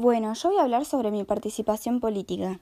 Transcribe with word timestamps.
Bueno, 0.00 0.32
yo 0.32 0.48
voy 0.48 0.58
a 0.58 0.62
hablar 0.62 0.86
sobre 0.86 1.10
mi 1.10 1.24
participación 1.24 2.00
política, 2.00 2.58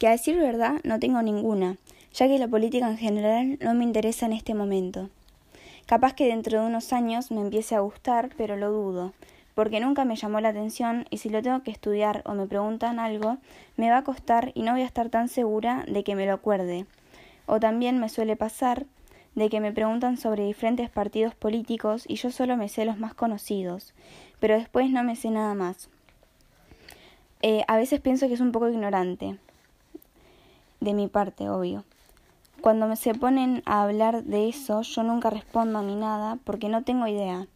que 0.00 0.08
a 0.08 0.10
decir 0.10 0.36
verdad 0.36 0.80
no 0.82 0.98
tengo 0.98 1.22
ninguna, 1.22 1.76
ya 2.12 2.26
que 2.26 2.36
la 2.36 2.48
política 2.48 2.90
en 2.90 2.98
general 2.98 3.58
no 3.60 3.74
me 3.74 3.84
interesa 3.84 4.26
en 4.26 4.32
este 4.32 4.54
momento. 4.54 5.08
Capaz 5.86 6.14
que 6.14 6.26
dentro 6.26 6.60
de 6.60 6.66
unos 6.66 6.92
años 6.92 7.30
me 7.30 7.42
empiece 7.42 7.76
a 7.76 7.78
gustar, 7.78 8.30
pero 8.36 8.56
lo 8.56 8.72
dudo, 8.72 9.12
porque 9.54 9.78
nunca 9.78 10.04
me 10.04 10.16
llamó 10.16 10.40
la 10.40 10.48
atención 10.48 11.06
y 11.10 11.18
si 11.18 11.28
lo 11.28 11.40
tengo 11.42 11.62
que 11.62 11.70
estudiar 11.70 12.24
o 12.26 12.34
me 12.34 12.48
preguntan 12.48 12.98
algo, 12.98 13.36
me 13.76 13.88
va 13.88 13.98
a 13.98 14.04
costar 14.04 14.50
y 14.56 14.62
no 14.62 14.72
voy 14.72 14.82
a 14.82 14.86
estar 14.86 15.10
tan 15.10 15.28
segura 15.28 15.84
de 15.86 16.02
que 16.02 16.16
me 16.16 16.26
lo 16.26 16.32
acuerde. 16.32 16.86
O 17.46 17.60
también 17.60 18.00
me 18.00 18.08
suele 18.08 18.34
pasar 18.34 18.84
de 19.36 19.48
que 19.48 19.60
me 19.60 19.70
preguntan 19.70 20.16
sobre 20.16 20.44
diferentes 20.44 20.90
partidos 20.90 21.36
políticos 21.36 22.02
y 22.08 22.16
yo 22.16 22.32
solo 22.32 22.56
me 22.56 22.68
sé 22.68 22.84
los 22.84 22.98
más 22.98 23.14
conocidos, 23.14 23.94
pero 24.40 24.58
después 24.58 24.90
no 24.90 25.04
me 25.04 25.14
sé 25.14 25.30
nada 25.30 25.54
más. 25.54 25.88
Eh, 27.42 27.64
a 27.68 27.76
veces 27.76 28.00
pienso 28.00 28.28
que 28.28 28.34
es 28.34 28.40
un 28.40 28.52
poco 28.52 28.68
ignorante, 28.68 29.38
de 30.80 30.94
mi 30.94 31.08
parte, 31.08 31.48
obvio. 31.48 31.84
Cuando 32.60 32.86
me 32.86 32.96
se 32.96 33.14
ponen 33.14 33.62
a 33.64 33.82
hablar 33.82 34.24
de 34.24 34.48
eso, 34.48 34.82
yo 34.82 35.02
nunca 35.02 35.30
respondo 35.30 35.82
ni 35.82 35.94
nada 35.94 36.38
porque 36.44 36.68
no 36.68 36.82
tengo 36.82 37.06
idea. 37.06 37.46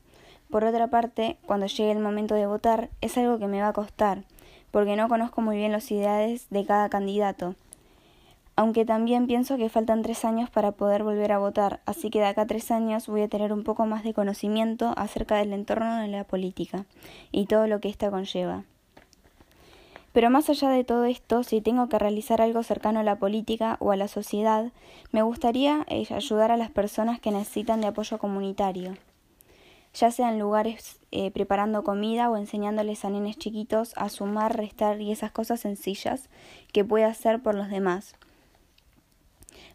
Por 0.51 0.65
otra 0.65 0.87
parte, 0.87 1.37
cuando 1.45 1.67
llegue 1.67 1.93
el 1.93 1.99
momento 1.99 2.35
de 2.35 2.47
votar, 2.47 2.89
es 3.03 3.19
algo 3.19 3.39
que 3.39 3.47
me 3.47 3.61
va 3.61 3.69
a 3.69 3.73
costar, 3.75 4.25
porque 4.71 4.97
no 4.97 5.09
conozco 5.09 5.43
muy 5.43 5.57
bien 5.57 5.73
los 5.73 5.91
ideales 5.91 6.47
de 6.49 6.65
cada 6.65 6.89
candidato. 6.89 7.55
Aunque 8.57 8.87
también 8.87 9.27
pienso 9.27 9.59
que 9.59 9.69
faltan 9.69 10.03
tres 10.03 10.25
años 10.25 10.49
para 10.49 10.73
poder 10.73 11.03
volver 11.03 11.33
a 11.33 11.39
votar, 11.39 11.81
así 11.85 12.09
que 12.09 12.21
de 12.21 12.27
acá 12.27 12.43
a 12.43 12.47
tres 12.47 12.71
años 12.71 13.09
voy 13.09 13.23
a 13.23 13.29
tener 13.29 13.53
un 13.53 13.65
poco 13.65 13.85
más 13.85 14.05
de 14.05 14.15
conocimiento 14.15 14.95
acerca 14.97 15.37
del 15.37 15.53
entorno 15.53 15.99
de 15.99 16.09
la 16.09 16.25
política 16.25 16.87
y 17.33 17.45
todo 17.45 17.67
lo 17.67 17.81
que 17.81 17.89
ésta 17.91 18.11
conlleva. 18.11 18.65
Pero 20.15 20.31
más 20.31 20.49
allá 20.49 20.69
de 20.69 20.85
todo 20.85 21.07
esto, 21.07 21.43
si 21.43 21.61
tengo 21.61 21.89
que 21.89 21.99
realizar 21.99 22.41
algo 22.41 22.63
cercano 22.63 23.01
a 23.01 23.03
la 23.03 23.19
política 23.19 23.77
o 23.81 23.91
a 23.91 23.97
la 23.97 24.07
sociedad, 24.07 24.71
me 25.11 25.23
gustaría 25.23 25.85
eh, 25.89 26.07
ayudar 26.15 26.53
a 26.53 26.57
las 26.57 26.71
personas 26.71 27.19
que 27.19 27.33
necesitan 27.33 27.81
de 27.81 27.89
apoyo 27.89 28.19
comunitario, 28.19 28.97
ya 29.93 30.13
sea 30.13 30.31
en 30.31 30.39
lugares 30.39 31.01
eh, 31.11 31.33
preparando 31.33 31.83
comida 31.83 32.31
o 32.31 32.37
enseñándoles 32.37 33.05
a 33.05 33.11
nenes 33.11 33.39
chiquitos 33.39 33.93
a 33.97 34.09
sumar, 34.09 34.57
restar 34.57 35.01
y 35.01 35.11
esas 35.11 35.33
cosas 35.33 35.59
sencillas 35.59 36.29
que 36.73 36.85
puede 36.85 37.07
hacer 37.07 37.43
por 37.43 37.57
los 37.57 37.69
demás. 37.69 38.15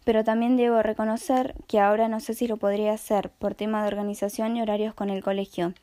Pero 0.05 0.23
también 0.23 0.55
debo 0.55 0.81
reconocer 0.81 1.53
que 1.67 1.81
ahora 1.81 2.07
no 2.07 2.21
sé 2.21 2.33
si 2.33 2.47
lo 2.47 2.55
podría 2.55 2.93
hacer 2.93 3.29
por 3.29 3.55
tema 3.55 3.81
de 3.81 3.89
organización 3.89 4.55
y 4.55 4.61
horarios 4.61 4.93
con 4.93 5.09
el 5.09 5.21
colegio, 5.21 5.73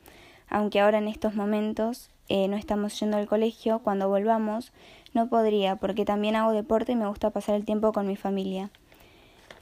aunque 0.49 0.79
ahora 0.79 0.97
en 0.97 1.07
estos 1.07 1.35
momentos 1.35 2.09
eh, 2.29 2.47
no 2.47 2.57
estamos 2.57 2.99
yendo 2.99 3.17
al 3.17 3.27
colegio, 3.27 3.79
cuando 3.79 4.09
volvamos, 4.09 4.73
no 5.13 5.27
podría, 5.29 5.77
porque 5.77 6.05
también 6.05 6.35
hago 6.35 6.51
deporte 6.51 6.91
y 6.91 6.95
me 6.95 7.07
gusta 7.07 7.29
pasar 7.29 7.55
el 7.55 7.65
tiempo 7.65 7.93
con 7.93 8.07
mi 8.07 8.15
familia. 8.15 8.69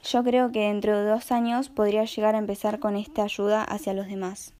Yo 0.02 0.22
creo 0.22 0.52
que 0.52 0.68
dentro 0.68 0.98
de 0.98 1.08
dos 1.08 1.32
años 1.32 1.68
podría 1.68 2.04
llegar 2.04 2.34
a 2.34 2.38
empezar 2.38 2.78
con 2.78 2.96
esta 2.96 3.24
ayuda 3.24 3.62
hacia 3.62 3.92
los 3.92 4.06
demás. 4.06 4.52